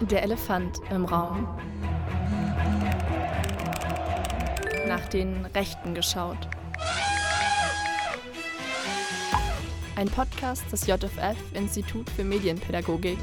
Der 0.00 0.22
Elefant 0.22 0.80
im 0.90 1.04
Raum. 1.04 1.48
Nach 4.86 5.06
den 5.08 5.46
Rechten 5.54 5.94
geschaut. 5.94 6.36
Ein 9.96 10.08
Podcast 10.08 10.70
des 10.72 10.86
JFF 10.86 11.36
Institut 11.54 12.10
für 12.10 12.24
Medienpädagogik, 12.24 13.18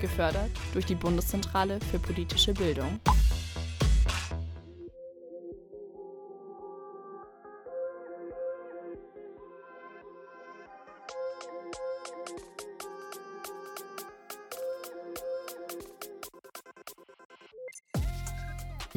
gefördert 0.00 0.50
durch 0.72 0.86
die 0.86 0.96
Bundeszentrale 0.96 1.78
für 1.90 1.98
politische 1.98 2.52
Bildung. 2.52 3.00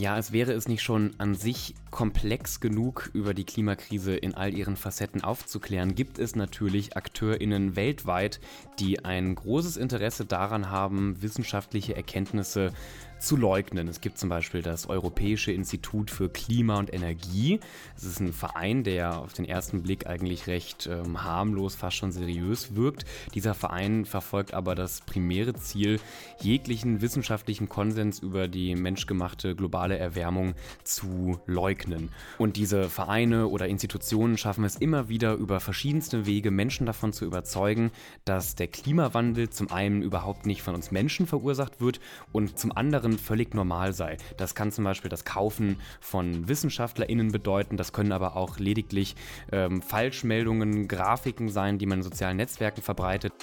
Ja, 0.01 0.15
als 0.15 0.31
wäre 0.31 0.53
es 0.53 0.67
nicht 0.67 0.81
schon 0.81 1.13
an 1.19 1.35
sich 1.35 1.75
komplex 1.91 2.59
genug, 2.59 3.11
über 3.13 3.35
die 3.35 3.43
Klimakrise 3.43 4.15
in 4.15 4.33
all 4.33 4.51
ihren 4.51 4.75
Facetten 4.75 5.23
aufzuklären, 5.23 5.93
gibt 5.93 6.17
es 6.17 6.35
natürlich 6.35 6.97
AkteurInnen 6.97 7.75
weltweit, 7.75 8.39
die 8.79 9.05
ein 9.05 9.35
großes 9.35 9.77
Interesse 9.77 10.25
daran 10.25 10.71
haben, 10.71 11.21
wissenschaftliche 11.21 11.95
Erkenntnisse 11.95 12.73
zu 13.21 13.37
leugnen. 13.37 13.87
Es 13.87 14.01
gibt 14.01 14.17
zum 14.17 14.29
Beispiel 14.29 14.61
das 14.61 14.89
Europäische 14.89 15.51
Institut 15.51 16.11
für 16.11 16.29
Klima 16.29 16.77
und 16.77 16.93
Energie. 16.93 17.59
Es 17.95 18.03
ist 18.03 18.19
ein 18.19 18.33
Verein, 18.33 18.83
der 18.83 19.19
auf 19.19 19.33
den 19.33 19.45
ersten 19.45 19.83
Blick 19.83 20.07
eigentlich 20.07 20.47
recht 20.47 20.87
ähm, 20.91 21.23
harmlos, 21.23 21.75
fast 21.75 21.97
schon 21.97 22.11
seriös 22.11 22.75
wirkt. 22.75 23.05
Dieser 23.33 23.53
Verein 23.53 24.05
verfolgt 24.05 24.53
aber 24.53 24.75
das 24.75 25.01
primäre 25.01 25.53
Ziel, 25.53 25.99
jeglichen 26.41 27.01
wissenschaftlichen 27.01 27.69
Konsens 27.69 28.19
über 28.19 28.47
die 28.47 28.75
menschgemachte 28.75 29.55
globale 29.55 29.97
Erwärmung 29.97 30.55
zu 30.83 31.39
leugnen. 31.45 32.09
Und 32.39 32.57
diese 32.57 32.89
Vereine 32.89 33.47
oder 33.47 33.67
Institutionen 33.67 34.37
schaffen 34.37 34.63
es 34.63 34.75
immer 34.75 35.09
wieder 35.09 35.35
über 35.35 35.59
verschiedenste 35.59 36.25
Wege, 36.25 36.49
Menschen 36.49 36.87
davon 36.87 37.13
zu 37.13 37.25
überzeugen, 37.25 37.91
dass 38.25 38.55
der 38.55 38.67
Klimawandel 38.67 39.49
zum 39.49 39.71
einen 39.71 40.01
überhaupt 40.01 40.45
nicht 40.45 40.63
von 40.63 40.73
uns 40.73 40.91
Menschen 40.91 41.27
verursacht 41.27 41.79
wird 41.79 41.99
und 42.31 42.57
zum 42.57 42.71
anderen 42.75 43.10
anderen 43.11 43.17
völlig 43.17 43.53
normal 43.53 43.93
sei. 43.93 44.17
Das 44.37 44.55
kann 44.55 44.71
zum 44.71 44.83
Beispiel 44.83 45.09
das 45.09 45.25
Kaufen 45.25 45.77
von 45.99 46.47
WissenschaftlerInnen 46.47 47.31
bedeuten, 47.31 47.77
das 47.77 47.93
können 47.93 48.11
aber 48.11 48.35
auch 48.35 48.57
lediglich 48.59 49.15
ähm, 49.51 49.81
Falschmeldungen, 49.81 50.87
Grafiken 50.87 51.49
sein, 51.49 51.77
die 51.77 51.85
man 51.85 51.99
in 51.99 52.03
sozialen 52.03 52.37
Netzwerken 52.37 52.81
verbreitet. 52.81 53.33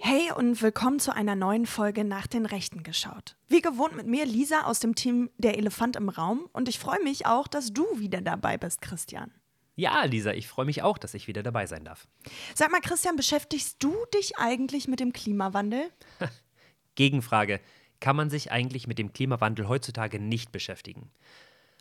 Hey 0.00 0.30
und 0.34 0.62
willkommen 0.62 1.00
zu 1.00 1.14
einer 1.14 1.34
neuen 1.34 1.66
Folge 1.66 2.04
nach 2.04 2.26
den 2.26 2.46
Rechten 2.46 2.82
geschaut. 2.82 3.36
Wie 3.48 3.60
gewohnt 3.60 3.96
mit 3.96 4.06
mir 4.06 4.24
Lisa 4.24 4.62
aus 4.62 4.80
dem 4.80 4.94
Team 4.94 5.28
Der 5.36 5.58
Elefant 5.58 5.96
im 5.96 6.08
Raum 6.08 6.48
und 6.52 6.68
ich 6.68 6.78
freue 6.78 7.02
mich 7.02 7.26
auch, 7.26 7.48
dass 7.48 7.72
du 7.72 7.84
wieder 7.98 8.20
dabei 8.20 8.56
bist, 8.56 8.80
Christian. 8.80 9.32
Ja, 9.78 10.02
Lisa, 10.02 10.32
ich 10.32 10.48
freue 10.48 10.66
mich 10.66 10.82
auch, 10.82 10.98
dass 10.98 11.14
ich 11.14 11.28
wieder 11.28 11.44
dabei 11.44 11.66
sein 11.66 11.84
darf. 11.84 12.08
Sag 12.52 12.72
mal, 12.72 12.80
Christian, 12.80 13.14
beschäftigst 13.14 13.76
du 13.78 13.94
dich 14.12 14.36
eigentlich 14.36 14.88
mit 14.88 14.98
dem 14.98 15.12
Klimawandel? 15.12 15.92
Gegenfrage. 16.96 17.60
Kann 18.00 18.16
man 18.16 18.28
sich 18.28 18.50
eigentlich 18.50 18.88
mit 18.88 18.98
dem 18.98 19.12
Klimawandel 19.12 19.68
heutzutage 19.68 20.18
nicht 20.18 20.50
beschäftigen? 20.50 21.12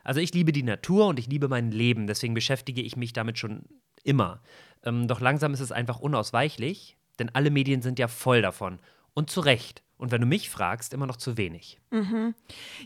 Also 0.04 0.20
ich 0.20 0.32
liebe 0.32 0.52
die 0.52 0.62
Natur 0.62 1.08
und 1.08 1.18
ich 1.18 1.26
liebe 1.26 1.48
mein 1.48 1.72
Leben, 1.72 2.06
deswegen 2.06 2.36
beschäftige 2.36 2.84
ich 2.84 2.98
mich 2.98 3.14
damit 3.14 3.40
schon 3.40 3.64
immer. 4.04 4.44
Ähm, 4.84 5.08
doch 5.08 5.20
langsam 5.20 5.56
ist 5.56 5.60
es 5.60 5.72
einfach 5.72 6.00
unausweichlich, 6.00 6.98
denn 7.18 7.30
alle 7.34 7.50
Medien 7.50 7.82
sind 7.82 7.98
ja 7.98 8.08
voll 8.08 8.44
davon. 8.44 8.78
Und 9.18 9.32
zu 9.32 9.40
Recht. 9.40 9.82
Und 9.98 10.12
wenn 10.12 10.22
du 10.22 10.28
mich 10.28 10.52
fragst, 10.52 10.94
immer 10.94 11.08
noch 11.08 11.18
zu 11.18 11.38
wenig. 11.38 11.80
Mhm. 11.90 12.36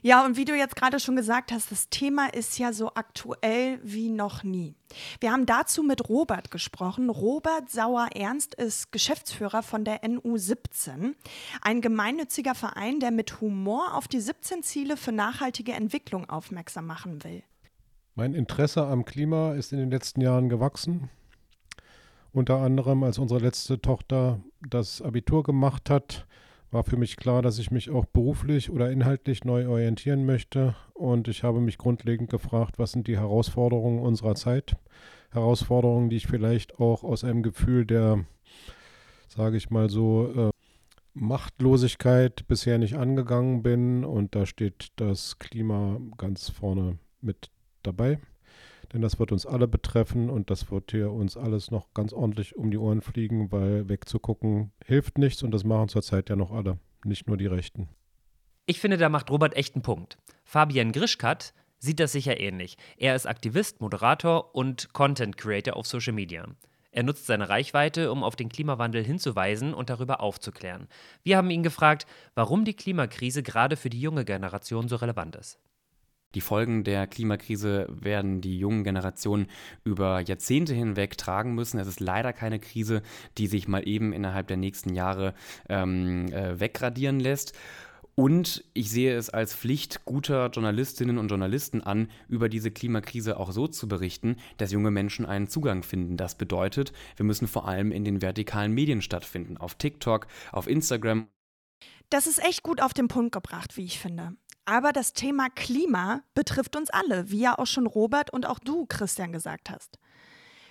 Ja, 0.01 0.25
und 0.25 0.37
wie 0.37 0.45
du 0.45 0.55
jetzt 0.55 0.77
gerade 0.77 0.97
schon 1.01 1.17
gesagt 1.17 1.51
hast, 1.51 1.73
das 1.73 1.89
Thema 1.89 2.33
ist 2.33 2.57
ja 2.57 2.71
so 2.71 2.93
aktuell 2.95 3.81
wie 3.83 4.07
noch 4.07 4.41
nie. 4.41 4.77
Wir 5.19 5.33
haben 5.33 5.45
dazu 5.45 5.83
mit 5.83 6.07
Robert 6.07 6.49
gesprochen. 6.49 7.09
Robert 7.09 7.69
Sauer-Ernst 7.69 8.55
ist 8.55 8.93
Geschäftsführer 8.93 9.61
von 9.61 9.83
der 9.83 10.03
NU17, 10.03 11.15
ein 11.61 11.81
gemeinnütziger 11.81 12.55
Verein, 12.55 13.01
der 13.01 13.11
mit 13.11 13.41
Humor 13.41 13.93
auf 13.93 14.07
die 14.07 14.21
17 14.21 14.63
Ziele 14.63 14.95
für 14.95 15.11
nachhaltige 15.11 15.73
Entwicklung 15.73 16.29
aufmerksam 16.29 16.85
machen 16.85 17.25
will. 17.25 17.43
Mein 18.15 18.35
Interesse 18.35 18.85
am 18.85 19.03
Klima 19.03 19.51
ist 19.55 19.73
in 19.73 19.79
den 19.79 19.91
letzten 19.91 20.21
Jahren 20.21 20.47
gewachsen. 20.47 21.09
Unter 22.33 22.57
anderem, 22.57 23.03
als 23.03 23.19
unsere 23.19 23.41
letzte 23.41 23.81
Tochter 23.81 24.39
das 24.67 25.01
Abitur 25.01 25.43
gemacht 25.43 25.89
hat, 25.89 26.25
war 26.71 26.85
für 26.85 26.95
mich 26.95 27.17
klar, 27.17 27.41
dass 27.41 27.59
ich 27.59 27.71
mich 27.71 27.89
auch 27.89 28.05
beruflich 28.05 28.69
oder 28.69 28.89
inhaltlich 28.89 29.43
neu 29.43 29.67
orientieren 29.67 30.25
möchte. 30.25 30.75
Und 30.93 31.27
ich 31.27 31.43
habe 31.43 31.59
mich 31.59 31.77
grundlegend 31.77 32.29
gefragt, 32.29 32.79
was 32.79 32.93
sind 32.93 33.07
die 33.07 33.17
Herausforderungen 33.17 33.99
unserer 33.99 34.35
Zeit? 34.35 34.77
Herausforderungen, 35.31 36.09
die 36.09 36.15
ich 36.17 36.27
vielleicht 36.27 36.79
auch 36.79 37.03
aus 37.03 37.25
einem 37.25 37.43
Gefühl 37.43 37.85
der, 37.85 38.23
sage 39.27 39.57
ich 39.57 39.69
mal 39.69 39.89
so, 39.89 40.31
äh, 40.33 40.51
Machtlosigkeit 41.13 42.47
bisher 42.47 42.77
nicht 42.77 42.95
angegangen 42.95 43.61
bin. 43.61 44.05
Und 44.05 44.35
da 44.35 44.45
steht 44.45 44.93
das 44.95 45.37
Klima 45.39 45.99
ganz 46.17 46.49
vorne 46.49 46.97
mit 47.19 47.49
dabei 47.83 48.19
denn 48.93 49.01
das 49.01 49.19
wird 49.19 49.31
uns 49.31 49.45
alle 49.45 49.67
betreffen 49.67 50.29
und 50.29 50.49
das 50.49 50.71
wird 50.71 50.91
hier 50.91 51.11
uns 51.11 51.37
alles 51.37 51.71
noch 51.71 51.93
ganz 51.93 52.13
ordentlich 52.13 52.55
um 52.55 52.71
die 52.71 52.77
Ohren 52.77 53.01
fliegen, 53.01 53.51
weil 53.51 53.87
wegzugucken 53.89 54.71
hilft 54.85 55.17
nichts 55.17 55.43
und 55.43 55.51
das 55.51 55.63
machen 55.63 55.89
zurzeit 55.89 56.29
ja 56.29 56.35
noch 56.35 56.51
alle, 56.51 56.77
nicht 57.05 57.27
nur 57.27 57.37
die 57.37 57.47
Rechten. 57.47 57.89
Ich 58.65 58.79
finde, 58.79 58.97
da 58.97 59.09
macht 59.09 59.29
Robert 59.29 59.55
echt 59.55 59.75
einen 59.75 59.81
Punkt. 59.81 60.17
Fabian 60.43 60.91
Grischkat 60.91 61.53
sieht 61.79 61.99
das 61.99 62.11
sicher 62.11 62.39
ähnlich. 62.39 62.77
Er 62.97 63.15
ist 63.15 63.25
Aktivist, 63.25 63.81
Moderator 63.81 64.53
und 64.55 64.93
Content 64.93 65.37
Creator 65.37 65.75
auf 65.75 65.87
Social 65.87 66.13
Media. 66.13 66.45
Er 66.91 67.03
nutzt 67.03 67.25
seine 67.25 67.47
Reichweite, 67.47 68.11
um 68.11 68.23
auf 68.23 68.35
den 68.35 68.49
Klimawandel 68.49 69.03
hinzuweisen 69.03 69.73
und 69.73 69.89
darüber 69.89 70.19
aufzuklären. 70.19 70.87
Wir 71.23 71.37
haben 71.37 71.49
ihn 71.49 71.63
gefragt, 71.63 72.05
warum 72.35 72.65
die 72.65 72.73
Klimakrise 72.73 73.43
gerade 73.43 73.77
für 73.77 73.89
die 73.89 74.01
junge 74.01 74.25
Generation 74.25 74.89
so 74.89 74.97
relevant 74.97 75.37
ist. 75.37 75.57
Die 76.35 76.41
Folgen 76.41 76.83
der 76.83 77.07
Klimakrise 77.07 77.87
werden 77.89 78.41
die 78.41 78.57
jungen 78.57 78.83
Generationen 78.83 79.47
über 79.83 80.21
Jahrzehnte 80.21 80.73
hinweg 80.73 81.17
tragen 81.17 81.53
müssen. 81.55 81.79
Es 81.79 81.87
ist 81.87 81.99
leider 81.99 82.33
keine 82.33 82.59
Krise, 82.59 83.01
die 83.37 83.47
sich 83.47 83.67
mal 83.67 83.87
eben 83.87 84.13
innerhalb 84.13 84.47
der 84.47 84.57
nächsten 84.57 84.93
Jahre 84.93 85.33
ähm, 85.69 86.31
äh, 86.31 86.59
wegradieren 86.59 87.19
lässt. 87.19 87.53
Und 88.15 88.63
ich 88.73 88.91
sehe 88.91 89.15
es 89.15 89.29
als 89.29 89.55
Pflicht 89.55 90.05
guter 90.05 90.49
Journalistinnen 90.49 91.17
und 91.17 91.29
Journalisten 91.29 91.81
an, 91.81 92.09
über 92.27 92.49
diese 92.49 92.69
Klimakrise 92.69 93.37
auch 93.37 93.51
so 93.51 93.67
zu 93.67 93.87
berichten, 93.87 94.35
dass 94.57 94.71
junge 94.71 94.91
Menschen 94.91 95.25
einen 95.25 95.47
Zugang 95.47 95.81
finden. 95.81 96.17
Das 96.17 96.35
bedeutet, 96.35 96.91
wir 97.15 97.25
müssen 97.25 97.47
vor 97.47 97.67
allem 97.67 97.91
in 97.91 98.03
den 98.03 98.21
vertikalen 98.21 98.73
Medien 98.73 99.01
stattfinden, 99.01 99.57
auf 99.57 99.75
TikTok, 99.75 100.27
auf 100.51 100.67
Instagram. 100.67 101.27
Das 102.09 102.27
ist 102.27 102.43
echt 102.45 102.63
gut 102.63 102.81
auf 102.81 102.93
den 102.93 103.07
Punkt 103.07 103.31
gebracht, 103.31 103.77
wie 103.77 103.85
ich 103.85 103.97
finde. 103.97 104.33
Aber 104.71 104.93
das 104.93 105.11
Thema 105.11 105.49
Klima 105.49 106.21
betrifft 106.33 106.77
uns 106.77 106.89
alle, 106.89 107.29
wie 107.29 107.41
ja 107.41 107.59
auch 107.59 107.67
schon 107.67 107.85
Robert 107.85 108.31
und 108.31 108.45
auch 108.45 108.57
du, 108.57 108.85
Christian, 108.85 109.33
gesagt 109.33 109.69
hast. 109.69 109.99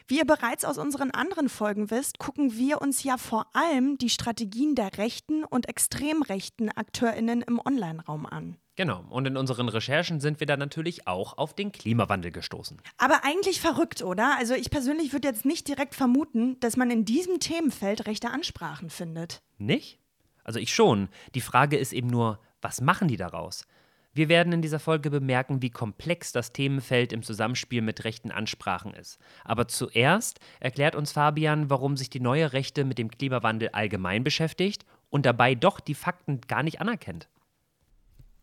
Wie 0.08 0.16
ihr 0.16 0.24
bereits 0.24 0.64
aus 0.64 0.78
unseren 0.78 1.10
anderen 1.10 1.50
Folgen 1.50 1.90
wisst, 1.90 2.18
gucken 2.18 2.56
wir 2.56 2.80
uns 2.80 3.02
ja 3.02 3.18
vor 3.18 3.48
allem 3.52 3.98
die 3.98 4.08
Strategien 4.08 4.74
der 4.74 4.96
rechten 4.96 5.44
und 5.44 5.68
extrem 5.68 6.22
rechten 6.22 6.70
AkteurInnen 6.70 7.42
im 7.42 7.60
Online-Raum 7.62 8.24
an. 8.24 8.56
Genau, 8.74 9.04
und 9.10 9.26
in 9.26 9.36
unseren 9.36 9.68
Recherchen 9.68 10.18
sind 10.18 10.40
wir 10.40 10.46
da 10.46 10.56
natürlich 10.56 11.06
auch 11.06 11.36
auf 11.36 11.52
den 11.52 11.70
Klimawandel 11.70 12.32
gestoßen. 12.32 12.80
Aber 12.96 13.22
eigentlich 13.24 13.60
verrückt, 13.60 14.00
oder? 14.00 14.34
Also 14.38 14.54
ich 14.54 14.70
persönlich 14.70 15.12
würde 15.12 15.28
jetzt 15.28 15.44
nicht 15.44 15.68
direkt 15.68 15.94
vermuten, 15.94 16.58
dass 16.60 16.78
man 16.78 16.90
in 16.90 17.04
diesem 17.04 17.38
Themenfeld 17.38 18.06
rechte 18.06 18.30
Ansprachen 18.30 18.88
findet. 18.88 19.42
Nicht? 19.58 19.98
Also 20.42 20.58
ich 20.58 20.72
schon. 20.72 21.10
Die 21.34 21.42
Frage 21.42 21.76
ist 21.76 21.92
eben 21.92 22.08
nur, 22.08 22.40
was 22.62 22.80
machen 22.80 23.06
die 23.06 23.18
daraus? 23.18 23.66
Wir 24.12 24.28
werden 24.28 24.52
in 24.52 24.60
dieser 24.60 24.80
Folge 24.80 25.08
bemerken, 25.08 25.62
wie 25.62 25.70
komplex 25.70 26.32
das 26.32 26.52
Themenfeld 26.52 27.12
im 27.12 27.22
Zusammenspiel 27.22 27.80
mit 27.80 28.02
rechten 28.04 28.32
Ansprachen 28.32 28.92
ist. 28.92 29.18
Aber 29.44 29.68
zuerst 29.68 30.40
erklärt 30.58 30.96
uns 30.96 31.12
Fabian, 31.12 31.70
warum 31.70 31.96
sich 31.96 32.10
die 32.10 32.18
neue 32.18 32.52
Rechte 32.52 32.84
mit 32.84 32.98
dem 32.98 33.10
Klimawandel 33.10 33.68
allgemein 33.68 34.24
beschäftigt 34.24 34.84
und 35.10 35.26
dabei 35.26 35.54
doch 35.54 35.78
die 35.78 35.94
Fakten 35.94 36.40
gar 36.48 36.64
nicht 36.64 36.80
anerkennt. 36.80 37.28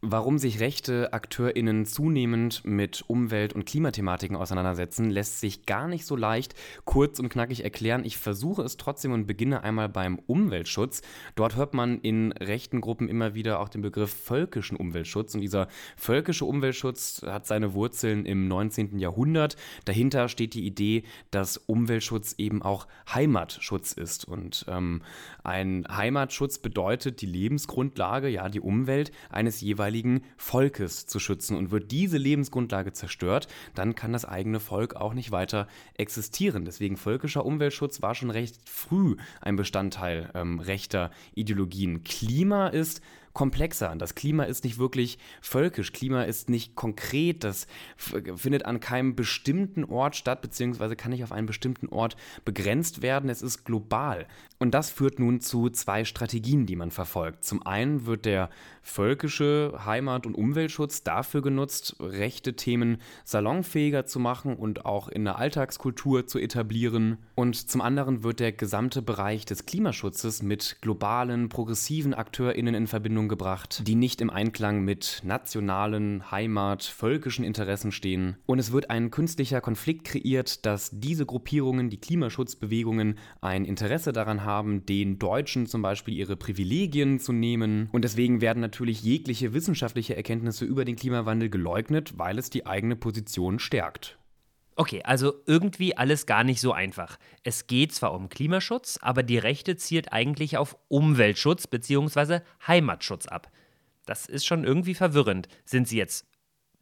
Warum 0.01 0.37
sich 0.37 0.59
rechte 0.59 1.11
AkteurInnen 1.11 1.87
zunehmend 1.87 2.63
mit 2.63 3.03
Umwelt- 3.07 3.53
und 3.53 3.65
Klimathematiken 3.65 4.37
auseinandersetzen, 4.37 5.09
lässt 5.09 5.39
sich 5.39 5.65
gar 5.65 5.87
nicht 5.87 6.05
so 6.05 6.15
leicht 6.15 6.53
kurz 6.85 7.19
und 7.19 7.29
knackig 7.29 7.63
erklären. 7.63 8.05
Ich 8.05 8.17
versuche 8.17 8.61
es 8.61 8.77
trotzdem 8.77 9.11
und 9.11 9.25
beginne 9.25 9.63
einmal 9.63 9.89
beim 9.89 10.19
Umweltschutz. 10.19 11.01
Dort 11.33 11.55
hört 11.55 11.73
man 11.73 11.99
in 12.01 12.31
rechten 12.31 12.79
Gruppen 12.79 13.09
immer 13.09 13.33
wieder 13.33 13.59
auch 13.59 13.69
den 13.69 13.81
Begriff 13.81 14.13
völkischen 14.13 14.77
Umweltschutz. 14.77 15.33
Und 15.33 15.41
dieser 15.41 15.67
völkische 15.95 16.45
Umweltschutz 16.45 17.23
hat 17.25 17.47
seine 17.47 17.73
Wurzeln 17.73 18.27
im 18.27 18.47
19. 18.47 18.99
Jahrhundert. 18.99 19.55
Dahinter 19.85 20.29
steht 20.29 20.53
die 20.53 20.67
Idee, 20.67 21.05
dass 21.31 21.57
Umweltschutz 21.57 22.35
eben 22.37 22.61
auch 22.61 22.85
Heimatschutz 23.11 23.93
ist. 23.93 24.25
Und 24.25 24.63
ähm, 24.67 25.01
ein 25.43 25.87
Heimatschutz 25.89 26.59
bedeutet 26.59 27.21
die 27.21 27.25
Lebensgrundlage, 27.25 28.27
ja, 28.27 28.47
die 28.47 28.61
Umwelt 28.61 29.11
eines 29.31 29.59
jeweiligen 29.59 29.86
jeweiligen 29.87 30.21
Volkes 30.35 31.05
zu 31.05 31.19
schützen. 31.19 31.55
Und 31.55 31.71
wird 31.71 31.91
diese 31.91 32.17
Lebensgrundlage 32.17 32.93
zerstört, 32.93 33.47
dann 33.73 33.95
kann 33.95 34.13
das 34.13 34.25
eigene 34.25 34.59
Volk 34.59 34.95
auch 34.95 35.13
nicht 35.13 35.31
weiter 35.31 35.67
existieren. 35.95 36.65
Deswegen 36.65 36.97
völkischer 36.97 37.45
Umweltschutz 37.45 38.01
war 38.01 38.13
schon 38.15 38.29
recht 38.29 38.57
früh 38.65 39.15
ein 39.41 39.55
Bestandteil 39.55 40.29
ähm, 40.33 40.59
rechter 40.59 41.11
Ideologien. 41.35 42.03
Klima 42.03 42.67
ist 42.67 43.01
komplexer. 43.37 43.95
Das 43.95 44.15
Klima 44.15 44.45
ist 44.45 44.63
nicht 44.63 44.79
wirklich 44.79 45.19
völkisch. 45.41 45.93
Klima 45.93 46.23
ist 46.23 46.49
nicht 46.49 46.73
konkret. 46.75 47.43
Das 47.43 47.67
findet 47.95 48.65
an 48.65 48.79
keinem 48.79 49.15
bestimmten 49.15 49.83
Ort 49.83 50.15
statt, 50.15 50.41
beziehungsweise 50.41 50.95
kann 50.95 51.11
nicht 51.11 51.23
auf 51.23 51.31
einen 51.31 51.45
bestimmten 51.45 51.87
Ort 51.89 52.17
begrenzt 52.45 53.03
werden. 53.03 53.29
Es 53.29 53.43
ist 53.43 53.63
global. 53.63 54.25
Und 54.57 54.71
das 54.73 54.89
führt 54.89 55.19
nun 55.19 55.39
zu 55.39 55.69
zwei 55.69 56.03
Strategien, 56.03 56.65
die 56.65 56.75
man 56.75 56.89
verfolgt. 56.89 57.43
Zum 57.43 57.63
einen 57.63 58.07
wird 58.07 58.25
der 58.25 58.49
völkische 58.87 59.79
Heimat- 59.85 60.25
und 60.25 60.35
Umweltschutz 60.35 61.03
dafür 61.03 61.41
genutzt, 61.41 61.97
rechte 61.99 62.55
Themen 62.55 62.97
salonfähiger 63.25 64.05
zu 64.05 64.19
machen 64.19 64.55
und 64.55 64.85
auch 64.85 65.09
in 65.09 65.25
der 65.25 65.37
Alltagskultur 65.37 66.25
zu 66.25 66.39
etablieren. 66.39 67.17
Und 67.35 67.69
zum 67.69 67.81
anderen 67.81 68.23
wird 68.23 68.39
der 68.39 68.53
gesamte 68.53 69.01
Bereich 69.01 69.45
des 69.45 69.65
Klimaschutzes 69.65 70.41
mit 70.41 70.77
globalen, 70.81 71.49
progressiven 71.49 72.13
AkteurInnen 72.13 72.73
in 72.73 72.87
Verbindung 72.87 73.27
gebracht, 73.27 73.83
die 73.85 73.95
nicht 73.95 74.21
im 74.21 74.29
Einklang 74.29 74.83
mit 74.83 75.21
nationalen, 75.23 76.31
Heimat, 76.31 76.83
völkischen 76.83 77.43
Interessen 77.43 77.91
stehen. 77.91 78.37
Und 78.45 78.59
es 78.59 78.71
wird 78.71 78.89
ein 78.89 79.11
künstlicher 79.11 79.61
Konflikt 79.61 80.05
kreiert, 80.05 80.65
dass 80.65 80.91
diese 80.93 81.25
Gruppierungen, 81.25 81.89
die 81.89 81.99
Klimaschutzbewegungen, 81.99 83.19
ein 83.41 83.65
Interesse 83.65 84.13
daran 84.13 84.43
haben, 84.45 84.85
den 84.85 85.19
Deutschen 85.19 85.67
zum 85.67 85.81
Beispiel 85.81 86.13
ihre 86.15 86.37
Privilegien 86.37 87.19
zu 87.19 87.33
nehmen. 87.33 87.89
Und 87.91 88.03
deswegen 88.03 88.41
werden 88.41 88.61
natürlich 88.61 88.76
jegliche 88.85 89.53
wissenschaftliche 89.53 90.15
Erkenntnisse 90.15 90.65
über 90.65 90.85
den 90.85 90.95
Klimawandel 90.95 91.49
geleugnet, 91.49 92.17
weil 92.17 92.37
es 92.37 92.49
die 92.49 92.65
eigene 92.65 92.95
Position 92.95 93.59
stärkt. 93.59 94.17
Okay, 94.75 95.01
also 95.03 95.33
irgendwie 95.47 95.97
alles 95.97 96.27
gar 96.27 96.43
nicht 96.43 96.61
so 96.61 96.71
einfach. 96.71 97.17
Es 97.43 97.65
geht 97.65 97.93
zwar 97.93 98.13
um 98.13 98.29
Klimaschutz, 98.29 98.99
aber 99.01 99.23
die 99.23 99.39
Rechte 99.39 99.75
zielt 99.75 100.13
eigentlich 100.13 100.57
auf 100.57 100.77
Umweltschutz 100.87 101.65
bzw. 101.65 102.41
Heimatschutz 102.67 103.25
ab. 103.25 103.51
Das 104.05 104.27
ist 104.27 104.45
schon 104.45 104.63
irgendwie 104.63 104.93
verwirrend. 104.93 105.47
Sind 105.65 105.87
Sie 105.87 105.97
jetzt 105.97 106.27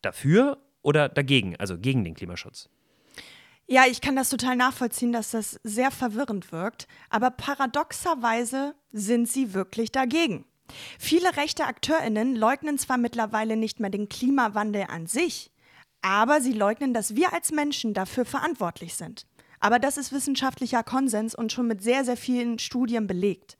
dafür 0.01 0.62
oder 0.81 1.07
dagegen, 1.07 1.56
also 1.56 1.77
gegen 1.77 2.03
den 2.03 2.15
Klimaschutz? 2.15 2.69
Ja, 3.68 3.86
ich 3.89 4.01
kann 4.01 4.15
das 4.15 4.30
total 4.30 4.56
nachvollziehen, 4.56 5.12
dass 5.12 5.31
das 5.31 5.59
sehr 5.63 5.89
verwirrend 5.89 6.51
wirkt, 6.51 6.88
aber 7.09 7.31
paradoxerweise 7.31 8.75
sind 8.91 9.27
sie 9.27 9.53
wirklich 9.53 9.91
dagegen. 9.91 10.45
Viele 11.00 11.38
rechte 11.38 11.65
Akteurinnen 11.65 12.35
leugnen 12.35 12.77
zwar 12.77 12.97
mittlerweile 12.97 13.56
nicht 13.56 13.79
mehr 13.79 13.89
den 13.89 14.09
Klimawandel 14.09 14.85
an 14.89 15.07
sich, 15.07 15.51
aber 16.01 16.41
sie 16.41 16.53
leugnen, 16.53 16.94
dass 16.94 17.15
wir 17.15 17.33
als 17.33 17.51
Menschen 17.51 17.94
dafür 17.94 18.25
verantwortlich 18.25 18.95
sind. 18.95 19.25
Aber 19.59 19.79
das 19.79 19.97
ist 19.97 20.12
wissenschaftlicher 20.12 20.83
Konsens 20.83 21.33
und 21.33 21.51
schon 21.51 21.67
mit 21.67 21.81
sehr, 21.81 22.06
sehr 22.06 22.17
vielen 22.17 22.59
Studien 22.59 23.07
belegt. 23.07 23.57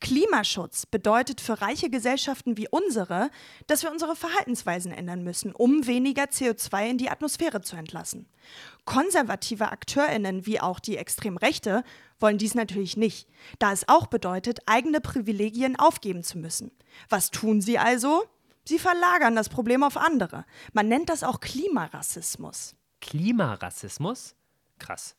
Klimaschutz 0.00 0.86
bedeutet 0.86 1.40
für 1.40 1.60
reiche 1.60 1.88
Gesellschaften 1.88 2.56
wie 2.56 2.68
unsere, 2.68 3.30
dass 3.66 3.82
wir 3.82 3.90
unsere 3.90 4.16
Verhaltensweisen 4.16 4.92
ändern 4.92 5.22
müssen, 5.22 5.54
um 5.54 5.86
weniger 5.86 6.24
CO2 6.24 6.90
in 6.90 6.98
die 6.98 7.10
Atmosphäre 7.10 7.62
zu 7.62 7.76
entlassen. 7.76 8.28
Konservative 8.84 9.72
Akteurinnen 9.72 10.46
wie 10.46 10.60
auch 10.60 10.80
die 10.80 10.96
Extremrechte 10.96 11.84
wollen 12.18 12.38
dies 12.38 12.54
natürlich 12.54 12.96
nicht, 12.96 13.28
da 13.58 13.72
es 13.72 13.88
auch 13.88 14.06
bedeutet, 14.06 14.60
eigene 14.66 15.00
Privilegien 15.00 15.78
aufgeben 15.78 16.22
zu 16.22 16.38
müssen. 16.38 16.70
Was 17.08 17.30
tun 17.30 17.60
sie 17.60 17.78
also? 17.78 18.24
Sie 18.66 18.78
verlagern 18.78 19.36
das 19.36 19.48
Problem 19.48 19.82
auf 19.82 19.96
andere. 19.96 20.44
Man 20.72 20.88
nennt 20.88 21.08
das 21.08 21.22
auch 21.22 21.40
Klimarassismus. 21.40 22.74
Klimarassismus? 23.00 24.34
Krass. 24.78 25.16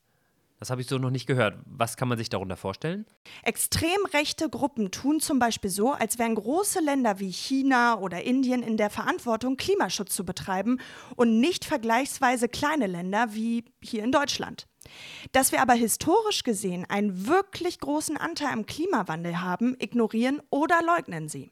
Das 0.59 0.69
habe 0.69 0.81
ich 0.81 0.87
so 0.87 0.97
noch 0.97 1.09
nicht 1.09 1.27
gehört. 1.27 1.59
Was 1.65 1.97
kann 1.97 2.07
man 2.07 2.17
sich 2.17 2.29
darunter 2.29 2.55
vorstellen? 2.55 3.05
Extrem 3.43 4.05
rechte 4.13 4.49
Gruppen 4.49 4.89
tun 4.89 5.19
zum 5.19 5.37
Beispiel 5.37 5.69
so, 5.69 5.91
als 5.91 6.17
wären 6.17 6.35
große 6.35 6.79
Länder 6.79 7.19
wie 7.19 7.31
China 7.31 7.99
oder 7.99 8.23
Indien 8.23 8.63
in 8.63 8.77
der 8.77 8.89
Verantwortung, 8.89 9.57
Klimaschutz 9.57 10.15
zu 10.15 10.25
betreiben 10.25 10.79
und 11.15 11.39
nicht 11.39 11.65
vergleichsweise 11.65 12.47
kleine 12.47 12.87
Länder 12.87 13.33
wie 13.33 13.65
hier 13.81 14.03
in 14.03 14.11
Deutschland. 14.11 14.67
Dass 15.33 15.51
wir 15.51 15.61
aber 15.61 15.73
historisch 15.73 16.43
gesehen 16.43 16.85
einen 16.87 17.27
wirklich 17.27 17.79
großen 17.79 18.17
Anteil 18.17 18.53
am 18.53 18.65
Klimawandel 18.65 19.41
haben, 19.41 19.75
ignorieren 19.79 20.41
oder 20.49 20.81
leugnen 20.81 21.27
sie. 21.27 21.51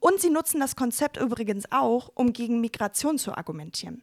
Und 0.00 0.20
sie 0.20 0.30
nutzen 0.30 0.60
das 0.60 0.76
Konzept 0.76 1.16
übrigens 1.16 1.70
auch, 1.70 2.10
um 2.14 2.32
gegen 2.32 2.60
Migration 2.60 3.18
zu 3.18 3.36
argumentieren. 3.36 4.02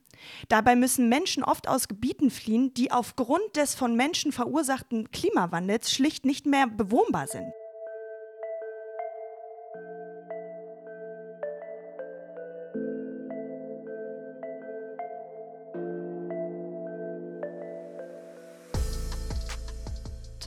Dabei 0.50 0.76
müssen 0.76 1.10
Menschen 1.10 1.44
oft 1.44 1.68
aus 1.68 1.88
Gebieten 1.88 2.32
fliehen, 2.32 2.74
die 2.74 2.92
aufgrund 2.92 3.56
des 3.56 3.76
von 3.76 3.96
Menschen 3.96 4.32
verursachten 4.32 5.12
Klimawandels 5.12 5.92
schlicht 5.92 6.26
nicht 6.26 6.46
mehr 6.46 6.68
bewohnbar 6.68 7.28
sind. 7.28 7.52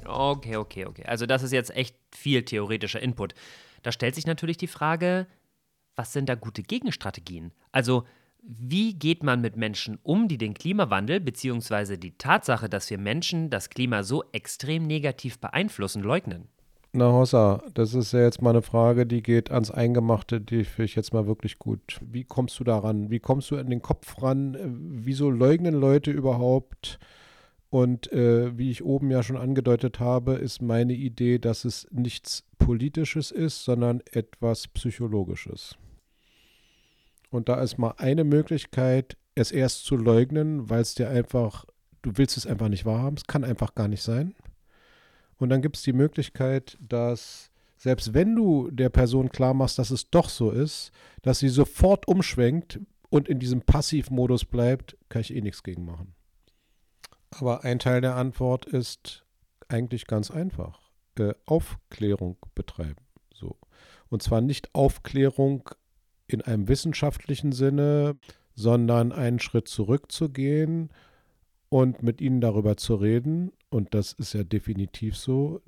Okay, 0.09 0.57
okay, 0.57 0.87
okay. 0.87 1.05
Also 1.07 1.27
das 1.27 1.43
ist 1.43 1.53
jetzt 1.53 1.75
echt 1.77 1.95
viel 2.19 2.45
theoretischer 2.45 3.01
Input. 3.01 3.35
Da 3.83 3.93
stellt 3.93 4.15
sich 4.15 4.27
natürlich 4.27 4.57
die 4.57 4.67
Frage, 4.67 5.27
was 5.97 6.13
sind 6.13 6.29
da 6.29 6.35
gute 6.35 6.63
Gegenstrategien? 6.63 7.53
Also, 7.73 8.05
wie 8.43 8.95
geht 8.95 9.23
man 9.23 9.41
mit 9.41 9.57
Menschen 9.57 9.99
um, 10.03 10.29
die 10.29 10.39
den 10.39 10.55
Klimawandel 10.55 11.21
bzw. 11.21 11.97
die 11.97 12.17
Tatsache, 12.17 12.69
dass 12.69 12.89
wir 12.89 12.99
Menschen 12.99 13.51
das 13.51 13.69
Klima 13.69 14.03
so 14.03 14.25
extrem 14.33 14.87
negativ 14.87 15.39
beeinflussen, 15.39 16.03
leugnen? 16.03 16.49
Na, 16.93 17.13
Hossa, 17.13 17.63
das 17.75 17.95
ist 17.95 18.13
ja 18.13 18.21
jetzt 18.21 18.41
mal 18.41 18.51
eine 18.51 18.63
Frage, 18.63 19.07
die 19.07 19.23
geht 19.23 19.51
ans 19.51 19.71
Eingemachte, 19.71 20.41
die 20.41 20.65
finde 20.65 20.85
ich 20.85 20.95
jetzt 20.95 21.13
mal 21.13 21.27
wirklich 21.27 21.59
gut. 21.59 22.01
Wie 22.01 22.25
kommst 22.25 22.59
du 22.59 22.65
daran? 22.65 23.11
Wie 23.11 23.21
kommst 23.21 23.51
du 23.51 23.57
an 23.57 23.69
den 23.69 23.83
Kopf 23.83 24.23
ran? 24.23 24.57
Wieso 25.05 25.31
leugnen 25.31 25.75
Leute 25.75 26.11
überhaupt? 26.11 26.99
Und 27.71 28.11
äh, 28.13 28.57
wie 28.57 28.71
ich 28.71 28.83
oben 28.83 29.11
ja 29.11 29.23
schon 29.23 29.37
angedeutet 29.37 30.01
habe, 30.01 30.35
ist 30.35 30.63
meine 30.63 30.95
Idee, 30.95 31.39
dass 31.39 31.65
es 31.65 31.87
nichts 31.91 32.45
Politisches 32.59 33.31
ist, 33.31 33.65
sondern 33.65 34.03
etwas 34.11 34.69
Psychologisches. 34.69 35.77
Und 37.31 37.49
da 37.49 37.61
ist 37.61 37.79
mal 37.79 37.95
eine 37.99 38.25
Möglichkeit, 38.25 39.19
es 39.35 39.53
erst 39.53 39.85
zu 39.85 39.97
leugnen, 39.97 40.71
weil 40.71 40.81
es 40.81 40.95
dir 40.95 41.11
einfach, 41.11 41.67
du 42.03 42.13
willst 42.17 42.39
es 42.39 42.47
einfach 42.47 42.69
nicht 42.69 42.87
wahrhaben, 42.87 43.17
es 43.17 43.27
kann 43.27 43.45
einfach 43.45 43.75
gar 43.75 43.89
nicht 43.89 44.03
sein. 44.03 44.35
Und 45.37 45.51
dann 45.51 45.63
gibt 45.63 45.77
es 45.77 45.83
die 45.83 45.93
Möglichkeit, 45.93 46.79
dass 46.81 47.51
selbst 47.77 48.13
wenn 48.13 48.35
du 48.35 48.71
der 48.71 48.89
Person 48.89 49.29
klar 49.29 49.55
machst, 49.55 49.79
dass 49.79 49.91
es 49.91 50.11
doch 50.11 50.29
so 50.31 50.51
ist, 50.51 50.91
dass 51.23 51.39
sie 51.39 51.49
sofort 51.49 52.09
umschwenkt 52.09 52.81
und 53.09 53.29
in 53.29 53.39
diesem 53.39 53.63
Passivmodus 53.63 54.45
bleibt, 54.45 54.97
kann 55.09 55.21
ich 55.21 55.35
eh 55.35 55.41
nichts 55.41 55.63
gegen 55.63 55.85
machen. 55.85 56.15
Aber 57.31 57.65
ein 57.65 57.79
Teil 57.79 58.01
der 58.01 58.17
Antwort 58.17 58.67
ist 58.67 59.25
eigentlich 59.69 60.07
ganz 60.07 60.31
einfach. 60.31 60.81
Äh, 61.19 61.35
Aufklärung 61.47 62.37
betreiben. 62.55 63.05
So. 63.35 63.57
Und 64.09 64.23
zwar 64.23 64.41
nicht 64.41 64.75
Aufklärung 64.75 65.69
in 66.27 66.43
einem 66.43 66.69
wissenschaftlichen 66.69 67.53
Sinne, 67.53 68.17
sondern 68.55 69.13
einen 69.13 69.39
Schritt 69.39 69.69
zurückzugehen 69.69 70.91
und 71.69 72.03
mit 72.03 72.21
ihnen 72.21 72.41
darüber 72.41 72.77
zu 72.77 72.97
reden. 72.97 73.53
Und 73.71 73.95
das 73.95 74.13
ist 74.13 74.33
ja 74.33 74.45
definitiv 74.45 75.17
so, 75.17 75.61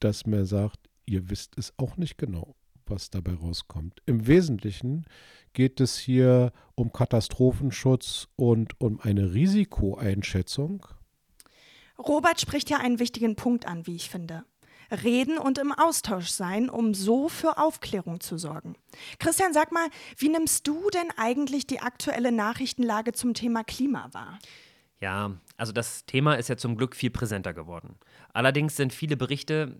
dass 0.00 0.26
man 0.26 0.44
sagt, 0.44 0.88
ihr 1.06 1.30
wisst 1.30 1.56
es 1.58 1.72
auch 1.78 1.96
nicht 1.96 2.18
genau, 2.18 2.54
was 2.86 3.10
dabei 3.10 3.34
rauskommt. 3.34 4.02
Im 4.06 4.26
Wesentlichen 4.26 5.06
geht 5.52 5.80
es 5.80 5.98
hier 5.98 6.52
um 6.74 6.92
Katastrophenschutz 6.92 8.28
und 8.36 8.80
um 8.80 9.00
eine 9.00 9.32
Risikoeinschätzung 9.32 10.86
Robert 11.98 12.40
spricht 12.40 12.70
ja 12.70 12.78
einen 12.78 12.98
wichtigen 12.98 13.36
Punkt 13.36 13.66
an, 13.66 13.86
wie 13.86 13.96
ich 13.96 14.08
finde. 14.10 14.44
reden 14.90 15.38
und 15.38 15.58
im 15.58 15.72
Austausch 15.72 16.28
sein, 16.28 16.70
um 16.70 16.94
so 16.94 17.28
für 17.28 17.58
Aufklärung 17.58 18.20
zu 18.20 18.38
sorgen. 18.38 18.74
Christian, 19.18 19.52
sag 19.52 19.72
mal, 19.72 19.88
wie 20.16 20.28
nimmst 20.28 20.66
du 20.66 20.88
denn 20.90 21.10
eigentlich 21.16 21.66
die 21.66 21.80
aktuelle 21.80 22.32
Nachrichtenlage 22.32 23.12
zum 23.12 23.34
Thema 23.34 23.64
Klima 23.64 24.08
wahr? 24.12 24.38
Ja, 25.00 25.32
also 25.56 25.72
das 25.72 26.06
Thema 26.06 26.34
ist 26.34 26.48
ja 26.48 26.56
zum 26.56 26.76
Glück 26.76 26.96
viel 26.96 27.10
präsenter 27.10 27.52
geworden. 27.52 27.96
Allerdings 28.32 28.76
sind 28.76 28.92
viele 28.92 29.16
Berichte, 29.16 29.76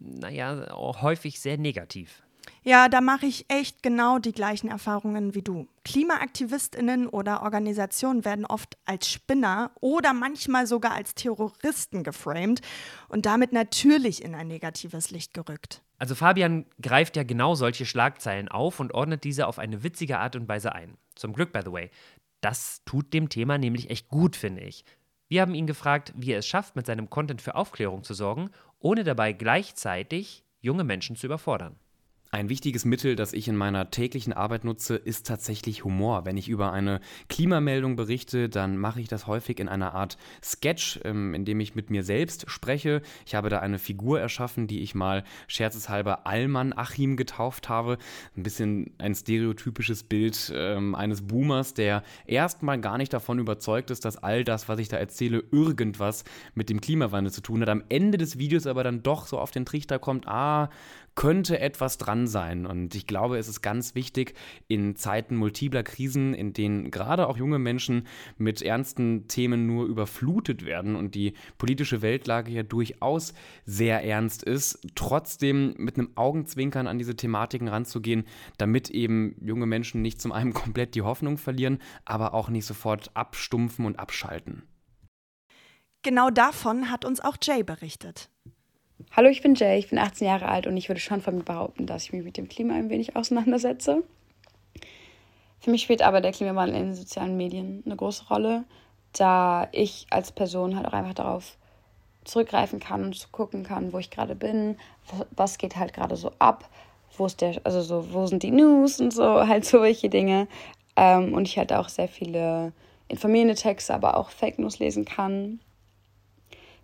naja, 0.00 0.66
häufig 0.72 1.40
sehr 1.40 1.56
negativ. 1.56 2.22
Ja, 2.62 2.88
da 2.88 3.00
mache 3.00 3.26
ich 3.26 3.46
echt 3.48 3.82
genau 3.82 4.18
die 4.18 4.32
gleichen 4.32 4.68
Erfahrungen 4.68 5.34
wie 5.34 5.42
du. 5.42 5.66
Klimaaktivistinnen 5.84 7.06
oder 7.06 7.42
Organisationen 7.42 8.24
werden 8.24 8.44
oft 8.44 8.76
als 8.84 9.10
Spinner 9.10 9.70
oder 9.80 10.12
manchmal 10.12 10.66
sogar 10.66 10.92
als 10.92 11.14
Terroristen 11.14 12.02
geframed 12.04 12.60
und 13.08 13.26
damit 13.26 13.52
natürlich 13.52 14.22
in 14.22 14.34
ein 14.34 14.48
negatives 14.48 15.10
Licht 15.10 15.34
gerückt. 15.34 15.82
Also 15.98 16.14
Fabian 16.14 16.66
greift 16.80 17.16
ja 17.16 17.24
genau 17.24 17.54
solche 17.54 17.86
Schlagzeilen 17.86 18.48
auf 18.48 18.80
und 18.80 18.92
ordnet 18.92 19.24
diese 19.24 19.46
auf 19.46 19.58
eine 19.58 19.82
witzige 19.82 20.18
Art 20.18 20.36
und 20.36 20.48
Weise 20.48 20.72
ein. 20.72 20.96
Zum 21.14 21.32
Glück, 21.32 21.52
by 21.52 21.60
the 21.64 21.72
way. 21.72 21.90
Das 22.40 22.82
tut 22.84 23.12
dem 23.12 23.28
Thema 23.28 23.58
nämlich 23.58 23.90
echt 23.90 24.08
gut, 24.08 24.36
finde 24.36 24.62
ich. 24.62 24.84
Wir 25.28 25.42
haben 25.42 25.54
ihn 25.54 25.66
gefragt, 25.66 26.12
wie 26.16 26.32
er 26.32 26.38
es 26.38 26.46
schafft, 26.46 26.76
mit 26.76 26.86
seinem 26.86 27.10
Content 27.10 27.42
für 27.42 27.54
Aufklärung 27.54 28.04
zu 28.04 28.14
sorgen, 28.14 28.50
ohne 28.78 29.04
dabei 29.04 29.32
gleichzeitig 29.32 30.44
junge 30.60 30.84
Menschen 30.84 31.16
zu 31.16 31.26
überfordern. 31.26 31.76
Ein 32.30 32.50
wichtiges 32.50 32.84
Mittel, 32.84 33.16
das 33.16 33.32
ich 33.32 33.48
in 33.48 33.56
meiner 33.56 33.90
täglichen 33.90 34.34
Arbeit 34.34 34.62
nutze, 34.62 34.96
ist 34.96 35.26
tatsächlich 35.26 35.84
Humor. 35.84 36.26
Wenn 36.26 36.36
ich 36.36 36.50
über 36.50 36.72
eine 36.72 37.00
Klimameldung 37.30 37.96
berichte, 37.96 38.50
dann 38.50 38.76
mache 38.76 39.00
ich 39.00 39.08
das 39.08 39.26
häufig 39.26 39.58
in 39.60 39.68
einer 39.68 39.94
Art 39.94 40.18
Sketch, 40.44 41.00
ähm, 41.04 41.32
in 41.32 41.46
dem 41.46 41.58
ich 41.58 41.74
mit 41.74 41.88
mir 41.88 42.02
selbst 42.02 42.50
spreche. 42.50 43.00
Ich 43.24 43.34
habe 43.34 43.48
da 43.48 43.60
eine 43.60 43.78
Figur 43.78 44.20
erschaffen, 44.20 44.66
die 44.66 44.80
ich 44.80 44.94
mal 44.94 45.24
scherzeshalber 45.46 46.26
Allmann 46.26 46.74
Achim 46.76 47.16
getauft 47.16 47.70
habe. 47.70 47.96
Ein 48.36 48.42
bisschen 48.42 48.90
ein 48.98 49.14
stereotypisches 49.14 50.02
Bild 50.02 50.52
ähm, 50.54 50.94
eines 50.94 51.22
Boomers, 51.22 51.72
der 51.72 52.02
erstmal 52.26 52.78
gar 52.78 52.98
nicht 52.98 53.14
davon 53.14 53.38
überzeugt 53.38 53.90
ist, 53.90 54.04
dass 54.04 54.22
all 54.22 54.44
das, 54.44 54.68
was 54.68 54.78
ich 54.80 54.88
da 54.88 54.98
erzähle, 54.98 55.44
irgendwas 55.50 56.24
mit 56.54 56.68
dem 56.68 56.82
Klimawandel 56.82 57.32
zu 57.32 57.40
tun 57.40 57.62
hat. 57.62 57.70
Am 57.70 57.84
Ende 57.88 58.18
des 58.18 58.38
Videos 58.38 58.66
aber 58.66 58.84
dann 58.84 59.02
doch 59.02 59.26
so 59.26 59.38
auf 59.38 59.50
den 59.50 59.64
Trichter 59.64 59.98
kommt, 59.98 60.28
ah, 60.28 60.68
könnte 61.18 61.58
etwas 61.58 61.98
dran 61.98 62.28
sein. 62.28 62.64
Und 62.64 62.94
ich 62.94 63.08
glaube, 63.08 63.38
es 63.38 63.48
ist 63.48 63.60
ganz 63.60 63.96
wichtig 63.96 64.34
in 64.68 64.94
Zeiten 64.94 65.34
multipler 65.34 65.82
Krisen, 65.82 66.32
in 66.32 66.52
denen 66.52 66.92
gerade 66.92 67.26
auch 67.26 67.36
junge 67.36 67.58
Menschen 67.58 68.06
mit 68.36 68.62
ernsten 68.62 69.26
Themen 69.26 69.66
nur 69.66 69.86
überflutet 69.86 70.64
werden 70.64 70.94
und 70.94 71.16
die 71.16 71.32
politische 71.58 72.02
Weltlage 72.02 72.52
ja 72.52 72.62
durchaus 72.62 73.34
sehr 73.64 74.04
ernst 74.04 74.44
ist, 74.44 74.78
trotzdem 74.94 75.74
mit 75.76 75.98
einem 75.98 76.12
Augenzwinkern 76.14 76.86
an 76.86 76.98
diese 76.98 77.16
Thematiken 77.16 77.66
ranzugehen, 77.66 78.22
damit 78.56 78.88
eben 78.88 79.34
junge 79.40 79.66
Menschen 79.66 80.02
nicht 80.02 80.22
zum 80.22 80.30
einen 80.30 80.52
komplett 80.54 80.94
die 80.94 81.02
Hoffnung 81.02 81.36
verlieren, 81.36 81.78
aber 82.04 82.32
auch 82.32 82.48
nicht 82.48 82.64
sofort 82.64 83.10
abstumpfen 83.14 83.86
und 83.86 83.98
abschalten. 83.98 84.62
Genau 86.04 86.30
davon 86.30 86.92
hat 86.92 87.04
uns 87.04 87.18
auch 87.18 87.38
Jay 87.42 87.64
berichtet. 87.64 88.30
Hallo, 89.12 89.28
ich 89.28 89.42
bin 89.42 89.54
Jay, 89.54 89.78
ich 89.78 89.88
bin 89.88 89.98
18 89.98 90.26
Jahre 90.26 90.48
alt 90.48 90.66
und 90.66 90.76
ich 90.76 90.88
würde 90.88 91.00
schon 91.00 91.20
von 91.20 91.36
mir 91.36 91.44
behaupten, 91.44 91.86
dass 91.86 92.04
ich 92.04 92.12
mich 92.12 92.24
mit 92.24 92.36
dem 92.36 92.48
Klima 92.48 92.74
ein 92.74 92.90
wenig 92.90 93.14
auseinandersetze. 93.14 94.02
Für 95.60 95.70
mich 95.70 95.82
spielt 95.82 96.02
aber 96.02 96.20
der 96.20 96.32
Klimawandel 96.32 96.76
in 96.76 96.86
den 96.86 96.94
sozialen 96.94 97.36
Medien 97.36 97.82
eine 97.86 97.94
große 97.94 98.26
Rolle, 98.28 98.64
da 99.12 99.68
ich 99.70 100.06
als 100.10 100.32
Person 100.32 100.76
halt 100.76 100.86
auch 100.86 100.92
einfach 100.92 101.14
darauf 101.14 101.56
zurückgreifen 102.24 102.80
kann 102.80 103.04
und 103.04 103.30
gucken 103.30 103.62
kann, 103.62 103.92
wo 103.92 103.98
ich 103.98 104.10
gerade 104.10 104.34
bin, 104.34 104.76
was 105.30 105.58
geht 105.58 105.76
halt 105.76 105.92
gerade 105.92 106.16
so 106.16 106.32
ab, 106.40 106.68
wo 107.16 107.26
ist 107.26 107.40
der, 107.40 107.60
also 107.64 107.82
so, 107.82 108.12
wo 108.12 108.26
sind 108.26 108.42
die 108.42 108.50
News 108.50 109.00
und 109.00 109.12
so, 109.12 109.24
halt 109.46 109.64
so 109.64 109.80
welche 109.80 110.10
Dinge. 110.10 110.48
Ähm, 110.96 111.34
und 111.34 111.46
ich 111.46 111.56
halt 111.56 111.72
auch 111.72 111.88
sehr 111.88 112.08
viele 112.08 112.72
informierende 113.06 113.54
Texte, 113.54 113.94
aber 113.94 114.16
auch 114.16 114.30
Fake 114.30 114.58
News 114.58 114.80
lesen 114.80 115.04
kann. 115.04 115.60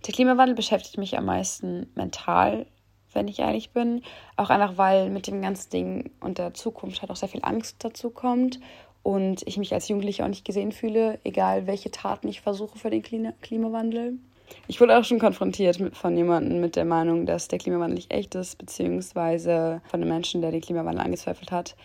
Der 0.06 0.12
Klimawandel 0.12 0.54
beschäftigt 0.54 0.99
mich 0.99 1.16
am 1.16 1.25
meisten 1.25 1.90
mental, 1.94 2.66
wenn 3.12 3.28
ich 3.28 3.38
ehrlich 3.38 3.70
bin. 3.70 4.02
Auch 4.37 4.50
einfach, 4.50 4.76
weil 4.76 5.08
mit 5.08 5.26
dem 5.26 5.40
ganzen 5.40 5.70
Ding 5.70 6.11
und 6.20 6.38
der 6.38 6.52
Zukunft 6.52 7.00
halt 7.00 7.11
auch 7.11 7.16
sehr 7.16 7.28
viel 7.28 7.44
Angst 7.44 7.76
dazu 7.78 8.11
kommt 8.11 8.61
und 9.02 9.46
ich 9.46 9.56
mich 9.56 9.73
als 9.73 9.88
Jugendliche 9.88 10.25
auch 10.25 10.28
nicht 10.28 10.44
gesehen 10.44 10.73
fühle, 10.73 11.20
egal 11.25 11.66
welche 11.66 11.90
Taten 11.90 12.28
ich 12.28 12.40
versuche 12.40 12.78
für 12.78 12.90
den 12.90 13.02
Klimawandel. 13.02 14.18
Ich 14.66 14.80
wurde 14.80 14.99
auch 14.99 15.04
schon 15.04 15.18
konfrontiert 15.18 15.80
mit, 15.80 15.96
von 15.96 16.16
jemandem 16.16 16.61
mit 16.61 16.76
der 16.76 16.84
Meinung, 16.84 17.25
dass 17.25 17.49
der 17.49 17.58
Klimawandel 17.58 17.96
nicht 17.96 18.12
echt 18.12 18.34
ist, 18.34 18.58
beziehungsweise 18.58 19.80
von 19.87 20.00
einem 20.00 20.11
Menschen, 20.11 20.42
der 20.42 20.50
den 20.50 20.61
Klimawandel 20.61 21.04
angezweifelt 21.04 21.50
hat. 21.50 21.76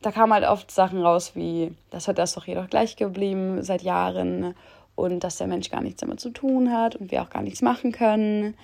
Da 0.00 0.12
kamen 0.12 0.32
halt 0.32 0.46
oft 0.46 0.70
Sachen 0.70 1.02
raus 1.02 1.32
wie, 1.34 1.72
das 1.90 2.06
hat 2.06 2.18
das 2.18 2.34
doch 2.34 2.46
jedoch 2.46 2.70
gleich 2.70 2.94
geblieben 2.94 3.64
seit 3.64 3.82
Jahren 3.82 4.54
und 4.98 5.20
dass 5.20 5.36
der 5.36 5.46
Mensch 5.46 5.70
gar 5.70 5.80
nichts 5.80 6.00
damit 6.00 6.18
zu 6.18 6.30
tun 6.30 6.72
hat 6.72 6.96
und 6.96 7.12
wir 7.12 7.22
auch 7.22 7.30
gar 7.30 7.42
nichts 7.42 7.62
machen 7.62 7.92
können. 7.92 8.56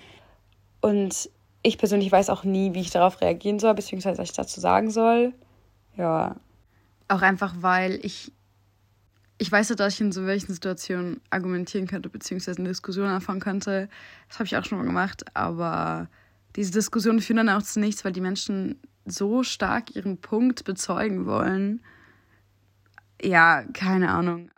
Und 0.81 1.29
ich 1.63 1.77
persönlich 1.77 2.11
weiß 2.11 2.29
auch 2.29 2.43
nie, 2.43 2.73
wie 2.73 2.81
ich 2.81 2.91
darauf 2.91 3.21
reagieren 3.21 3.57
soll, 3.57 3.73
beziehungsweise 3.73 4.17
was 4.17 4.31
ich 4.31 4.35
dazu 4.35 4.59
sagen 4.59 4.91
soll. 4.91 5.33
Ja. 5.95 6.35
Auch 7.07 7.21
einfach, 7.21 7.55
weil 7.59 7.99
ich, 8.03 8.33
ich 9.37 9.49
weiß 9.49 9.69
ja, 9.69 9.75
dass 9.75 9.93
ich 9.93 10.01
in 10.01 10.11
so 10.11 10.25
welchen 10.25 10.53
Situationen 10.53 11.21
argumentieren 11.29 11.87
könnte, 11.87 12.09
beziehungsweise 12.09 12.59
eine 12.59 12.67
Diskussion 12.67 13.07
anfangen 13.07 13.39
könnte. 13.39 13.87
Das 14.27 14.39
habe 14.39 14.47
ich 14.47 14.57
auch 14.57 14.65
schon 14.65 14.77
mal 14.77 14.83
gemacht, 14.83 15.23
aber 15.35 16.09
diese 16.57 16.71
Diskussionen 16.71 17.21
führen 17.21 17.37
dann 17.37 17.49
auch 17.49 17.63
zu 17.63 17.79
nichts, 17.79 18.03
weil 18.03 18.11
die 18.11 18.19
Menschen 18.19 18.77
so 19.05 19.43
stark 19.43 19.95
ihren 19.95 20.17
Punkt 20.17 20.65
bezeugen 20.65 21.25
wollen. 21.25 21.81
Ja, 23.21 23.63
keine 23.71 24.09
Ahnung. 24.09 24.49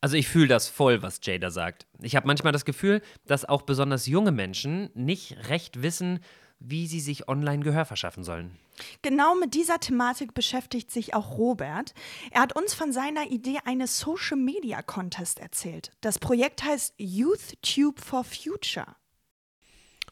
Also 0.00 0.16
ich 0.16 0.28
fühle 0.28 0.48
das 0.48 0.68
voll, 0.68 1.02
was 1.02 1.20
Jada 1.22 1.50
sagt. 1.50 1.86
Ich 2.00 2.16
habe 2.16 2.26
manchmal 2.26 2.52
das 2.52 2.64
Gefühl, 2.64 3.02
dass 3.26 3.44
auch 3.44 3.62
besonders 3.62 4.06
junge 4.06 4.32
Menschen 4.32 4.90
nicht 4.94 5.48
recht 5.48 5.82
wissen, 5.82 6.20
wie 6.58 6.86
sie 6.86 7.00
sich 7.00 7.28
online 7.28 7.62
Gehör 7.62 7.84
verschaffen 7.84 8.24
sollen. 8.24 8.56
Genau 9.02 9.34
mit 9.34 9.54
dieser 9.54 9.80
Thematik 9.80 10.34
beschäftigt 10.34 10.90
sich 10.90 11.14
auch 11.14 11.38
Robert. 11.38 11.94
Er 12.30 12.42
hat 12.42 12.54
uns 12.56 12.74
von 12.74 12.92
seiner 12.92 13.30
Idee 13.30 13.58
eines 13.64 13.98
Social 13.98 14.36
Media 14.36 14.82
Contest 14.82 15.40
erzählt. 15.40 15.92
Das 16.00 16.18
Projekt 16.18 16.62
heißt 16.62 16.94
YouthTube 16.98 18.00
for 18.00 18.24
Future. 18.24 18.96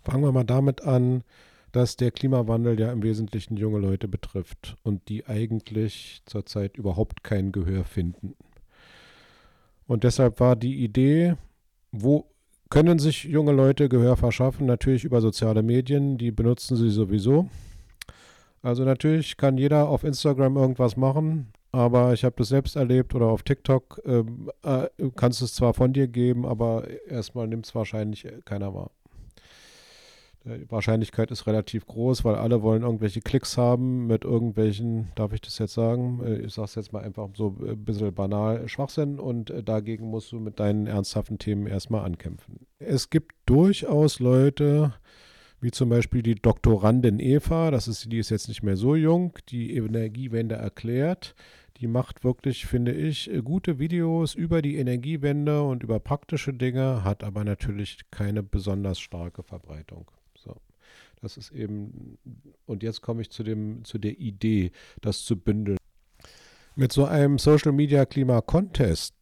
Fangen 0.03 0.23
wir 0.23 0.33
mal 0.33 0.45
damit 0.45 0.83
an, 0.83 1.25
dass 1.73 1.97
der 1.97 2.11
Klimawandel 2.11 2.79
ja 2.79 2.93
im 2.93 3.03
Wesentlichen 3.03 3.57
junge 3.57 3.79
Leute 3.79 4.07
betrifft 4.07 4.77
und 4.83 5.09
die 5.09 5.27
eigentlich 5.27 6.23
zurzeit 6.25 6.77
überhaupt 6.77 7.25
kein 7.25 7.53
Gehör 7.53 7.85
finden. 7.85 8.35
Und 9.87 10.05
deshalb 10.05 10.41
war 10.41 10.57
die 10.57 10.83
Idee, 10.83 11.37
wo 11.93 12.27
können 12.71 12.99
sich 12.99 13.25
junge 13.25 13.53
Leute 13.53 13.89
Gehör 13.89 14.17
verschaffen? 14.17 14.67
Natürlich 14.67 15.05
über 15.05 15.21
soziale 15.21 15.63
Medien, 15.63 16.19
die 16.19 16.31
benutzen 16.31 16.77
sie 16.77 16.91
sowieso. 16.91 17.49
Also 18.63 18.85
natürlich 18.85 19.37
kann 19.37 19.59
jeder 19.59 19.89
auf 19.89 20.05
Instagram 20.05 20.57
irgendwas 20.57 20.97
machen, 20.97 21.53
aber 21.71 22.15
ich 22.15 22.25
habe 22.25 22.37
das 22.39 22.49
selbst 22.49 22.77
erlebt 22.77 23.15
oder 23.15 23.27
auf 23.27 23.43
TikTok 23.43 24.01
ähm, 24.07 24.51
äh, 24.63 24.89
kannst 25.17 25.43
es 25.43 25.55
zwar 25.55 25.75
von 25.75 25.93
dir 25.93 26.09
geben, 26.09 26.47
aber 26.47 26.89
erstmal 27.07 27.47
nimmt 27.47 27.67
es 27.67 27.75
wahrscheinlich 27.75 28.27
keiner 28.47 28.75
wahr. 28.75 28.91
Die 30.47 30.71
Wahrscheinlichkeit 30.71 31.31
ist 31.31 31.47
relativ 31.47 31.87
groß, 31.87 32.23
weil 32.25 32.35
alle 32.35 32.61
wollen 32.61 32.83
irgendwelche 32.83 33.23
Klicks 33.23 33.57
haben 33.57 34.07
mit 34.07 34.25
irgendwelchen, 34.25 35.11
darf 35.15 35.33
ich 35.33 35.41
das 35.41 35.59
jetzt 35.59 35.73
sagen? 35.73 36.21
Äh, 36.23 36.41
ich 36.41 36.53
sage 36.53 36.67
es 36.67 36.75
jetzt 36.75 36.93
mal 36.93 37.03
einfach 37.03 37.31
so 37.35 37.57
ein 37.67 37.83
bisschen 37.83 38.13
banal, 38.13 38.69
Schwachsinn 38.69 39.19
und 39.19 39.49
äh, 39.49 39.63
dagegen 39.63 40.11
musst 40.11 40.33
du 40.33 40.41
mit 40.41 40.61
deinen 40.61 40.87
ernsthaften 40.87 41.39
Themen 41.39 41.67
erstmal 41.67 42.05
ankämpfen. 42.05 42.67
Es 42.79 43.09
gibt 43.09 43.35
durchaus 43.47 44.21
Leute, 44.21 44.93
wie 45.63 45.71
zum 45.71 45.89
Beispiel 45.89 46.23
die 46.23 46.35
Doktorandin 46.35 47.21
Eva, 47.21 47.71
das 47.71 47.89
ist, 47.89 48.13
die 48.13 48.19
ist 48.19 48.29
jetzt 48.29 48.49
nicht 48.49 48.63
mehr 48.63 48.77
so 48.77 48.97
jung, 48.97 49.39
die 49.49 49.75
Energiewende 49.75 50.57
erklärt. 50.57 51.35
Die 51.79 51.87
macht 51.87 52.23
wirklich, 52.23 52.67
finde 52.67 52.93
ich, 52.93 53.31
gute 53.45 53.79
Videos 53.79 54.35
über 54.35 54.61
die 54.61 54.77
Energiewende 54.77 55.63
und 55.63 55.83
über 55.83 56.01
praktische 56.01 56.53
Dinge, 56.53 57.03
hat 57.03 57.25
aber 57.25 57.45
natürlich 57.45 58.01
keine 58.11 58.43
besonders 58.43 59.01
starke 59.01 59.43
Verbreitung. 59.43 60.11
Das 61.25 61.39
ist 61.39 61.53
eben, 61.53 62.19
und 62.67 62.83
jetzt 62.83 63.01
komme 63.01 63.23
ich 63.23 63.31
zu, 63.31 63.43
dem, 63.43 63.83
zu 63.85 63.97
der 63.97 64.21
Idee, 64.21 64.73
das 65.01 65.25
zu 65.25 65.37
bündeln. 65.37 65.79
Mit 66.77 66.93
so 66.93 67.07
einem 67.07 67.39
Social 67.39 67.73
Media 67.73 68.05
Klima 68.05 68.43
Contest 68.43 69.15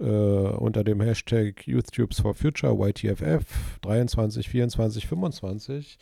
äh, 0.00 0.04
unter 0.04 0.84
dem 0.84 1.00
Hashtag 1.00 1.66
YouthTubes 1.66 2.20
for 2.20 2.34
Future, 2.34 2.76
YTFF 2.88 3.80
23, 3.80 4.48
24, 4.48 5.06
25, 5.08 5.98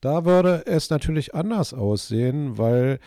da 0.00 0.24
würde 0.24 0.64
es 0.66 0.88
natürlich 0.88 1.34
anders 1.34 1.74
aussehen, 1.74 2.56
weil 2.56 2.98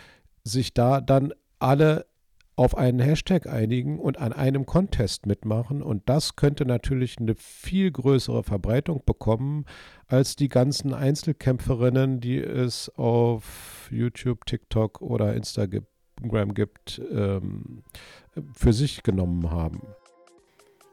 sich 0.44 0.74
da 0.74 1.00
dann 1.00 1.32
alle 1.58 2.06
auf 2.56 2.76
einen 2.76 3.00
Hashtag 3.00 3.46
einigen 3.46 3.98
und 3.98 4.18
an 4.18 4.32
einem 4.32 4.66
Contest 4.66 5.26
mitmachen. 5.26 5.82
Und 5.82 6.08
das 6.08 6.36
könnte 6.36 6.66
natürlich 6.66 7.18
eine 7.18 7.34
viel 7.34 7.90
größere 7.90 8.42
Verbreitung 8.42 9.02
bekommen 9.04 9.64
als 10.06 10.36
die 10.36 10.48
ganzen 10.48 10.92
Einzelkämpferinnen, 10.92 12.20
die 12.20 12.38
es 12.38 12.90
auf 12.96 13.88
YouTube, 13.90 14.44
TikTok 14.44 15.00
oder 15.00 15.34
Instagram 15.34 16.54
gibt, 16.54 17.00
ähm, 17.10 17.82
für 18.54 18.72
sich 18.72 19.02
genommen 19.02 19.50
haben. 19.50 19.80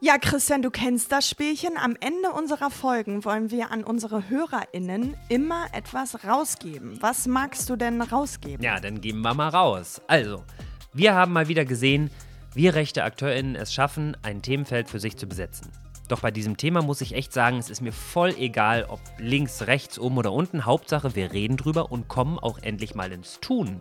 Ja, 0.02 0.18
Christian, 0.18 0.62
du 0.62 0.72
kennst 0.72 1.12
das 1.12 1.30
Spielchen. 1.30 1.72
Am 1.76 1.98
Ende 2.00 2.32
unserer 2.32 2.72
Folgen 2.72 3.26
wollen 3.26 3.52
wir 3.52 3.70
an 3.70 3.84
unsere 3.84 4.30
HörerInnen 4.30 5.18
immer 5.28 5.66
etwas 5.74 6.24
rausgeben. 6.24 7.02
Was 7.02 7.28
magst 7.28 7.70
du 7.70 7.76
denn 7.76 8.02
rausgeben? 8.02 8.64
Ja, 8.64 8.80
dann 8.80 9.02
geben 9.02 9.20
wir 9.24 9.34
mal 9.34 9.50
raus. 9.50 10.02
Also, 10.08 10.46
wir 10.94 11.14
haben 11.14 11.34
mal 11.34 11.48
wieder 11.48 11.66
gesehen, 11.66 12.10
wie 12.54 12.68
rechte 12.68 13.04
AkteurInnen 13.04 13.56
es 13.56 13.74
schaffen, 13.74 14.18
ein 14.24 14.42
Themenfeld 14.42 14.90
für 14.90 15.00
sich 15.00 15.18
zu 15.18 15.28
besetzen. 15.28 15.72
Doch 16.08 16.22
bei 16.22 16.32
diesem 16.32 16.58
Thema 16.58 16.82
muss 16.82 17.02
ich 17.02 17.14
echt 17.14 17.32
sagen, 17.32 17.60
es 17.60 17.70
ist 17.70 17.82
mir 17.82 17.92
voll 17.92 18.34
egal, 18.40 18.86
ob 18.90 19.00
links, 19.20 19.68
rechts, 19.68 20.00
oben 20.00 20.18
oder 20.18 20.34
unten. 20.34 20.66
Hauptsache, 20.66 21.16
wir 21.16 21.32
reden 21.32 21.56
drüber 21.56 21.92
und 21.92 22.08
kommen 22.08 22.40
auch 22.40 22.58
endlich 22.58 22.96
mal 22.96 23.12
ins 23.12 23.40
Tun. 23.40 23.80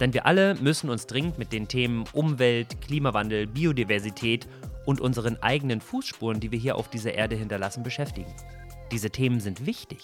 Denn 0.00 0.12
wir 0.12 0.26
alle 0.26 0.56
müssen 0.56 0.90
uns 0.90 1.06
dringend 1.06 1.38
mit 1.38 1.52
den 1.52 1.68
Themen 1.68 2.04
Umwelt, 2.12 2.80
Klimawandel, 2.80 3.46
Biodiversität 3.46 4.48
und 4.84 5.00
unseren 5.00 5.40
eigenen 5.40 5.80
Fußspuren, 5.80 6.40
die 6.40 6.50
wir 6.50 6.58
hier 6.58 6.74
auf 6.74 6.90
dieser 6.90 7.14
Erde 7.14 7.36
hinterlassen, 7.36 7.84
beschäftigen. 7.84 8.34
Diese 8.90 9.10
Themen 9.10 9.38
sind 9.38 9.64
wichtig. 9.66 10.00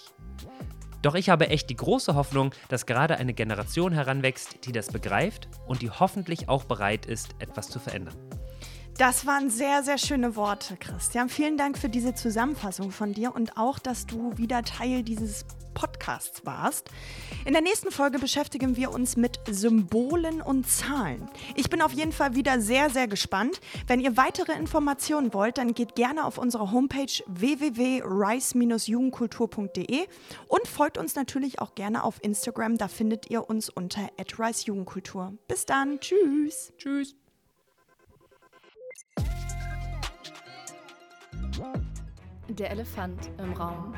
Doch 1.07 1.15
ich 1.15 1.29
habe 1.29 1.47
echt 1.47 1.69
die 1.69 1.77
große 1.77 2.15
Hoffnung, 2.15 2.51
dass 2.67 2.85
gerade 2.85 3.15
eine 3.15 3.33
Generation 3.33 3.93
heranwächst, 3.93 4.65
die 4.65 4.73
das 4.73 4.87
begreift 4.87 5.47
und 5.65 5.81
die 5.81 5.89
hoffentlich 5.89 6.49
auch 6.49 6.65
bereit 6.65 7.05
ist, 7.05 7.29
etwas 7.39 7.69
zu 7.69 7.79
verändern. 7.79 8.13
Das 8.97 9.25
waren 9.25 9.49
sehr, 9.49 9.83
sehr 9.83 9.99
schöne 9.99 10.35
Worte, 10.35 10.75
Christian. 10.75 11.29
Vielen 11.29 11.55
Dank 11.55 11.77
für 11.77 11.87
diese 11.87 12.13
Zusammenfassung 12.13 12.91
von 12.91 13.13
dir 13.13 13.33
und 13.33 13.55
auch, 13.55 13.79
dass 13.79 14.05
du 14.05 14.37
wieder 14.37 14.63
Teil 14.63 15.01
dieses 15.01 15.45
Podcasts 15.77 16.43
warst. 16.43 16.89
In 17.45 17.53
der 17.53 17.61
nächsten 17.61 17.91
Folge 17.91 18.17
beschäftigen 18.17 18.75
wir 18.77 18.89
uns 18.89 19.15
mit 19.15 19.39
Symbolen 19.47 20.41
und 20.41 20.67
Zahlen. 20.67 21.29
Ich 21.53 21.69
bin 21.69 21.83
auf 21.83 21.93
jeden 21.93 22.11
Fall 22.11 22.33
wieder 22.33 22.59
sehr, 22.59 22.89
sehr 22.89 23.07
gespannt. 23.07 23.61
Wenn 23.85 23.99
ihr 23.99 24.17
weitere 24.17 24.53
Informationen 24.53 25.35
wollt, 25.35 25.59
dann 25.59 25.75
geht 25.75 25.93
gerne 25.93 26.25
auf 26.25 26.39
unsere 26.39 26.71
Homepage 26.71 27.21
www.rice-jugendkultur.de 27.27 30.07
und 30.47 30.67
folgt 30.67 30.97
uns 30.97 31.13
natürlich 31.13 31.59
auch 31.59 31.75
gerne 31.75 32.03
auf 32.03 32.23
Instagram. 32.23 32.79
Da 32.79 32.87
findet 32.87 33.29
ihr 33.29 33.47
uns 33.47 33.69
unter 33.69 34.09
@ricejugendkultur. 34.17 35.37
Bis 35.47 35.67
dann, 35.67 35.99
tschüss. 35.99 36.73
Tschüss. 36.79 37.15
Der 42.49 42.71
Elefant 42.71 43.29
im 43.37 43.53
Raum. 43.53 43.93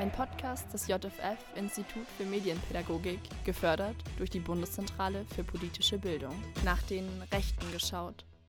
Ein 0.00 0.10
Podcast 0.10 0.72
des 0.72 0.88
JFF 0.88 1.36
Institut 1.56 2.06
für 2.16 2.24
Medienpädagogik, 2.24 3.20
gefördert 3.44 3.96
durch 4.16 4.30
die 4.30 4.40
Bundeszentrale 4.40 5.26
für 5.34 5.44
politische 5.44 5.98
Bildung. 5.98 6.32
Nach 6.64 6.80
den 6.84 7.06
Rechten 7.30 7.70
geschaut. 7.70 8.24